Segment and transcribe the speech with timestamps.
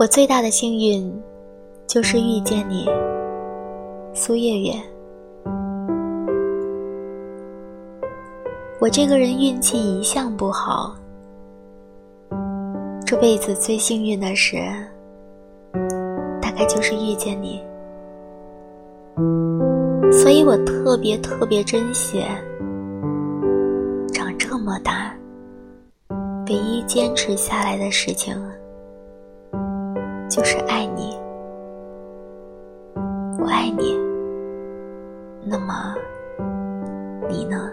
[0.00, 1.12] 我最大的幸运，
[1.86, 2.88] 就是遇见你，
[4.14, 4.72] 苏月月。
[8.80, 10.96] 我这个人运气一向不好，
[13.04, 14.56] 这辈子最幸运的事，
[16.40, 17.62] 大概就是遇见你，
[20.10, 22.24] 所以我特别特别珍惜。
[24.14, 25.14] 长这么大，
[26.46, 28.34] 唯一坚持下来的事情。
[30.40, 31.18] 就是爱你，
[33.38, 33.94] 我爱你。
[35.44, 35.94] 那么，
[37.28, 37.70] 你呢？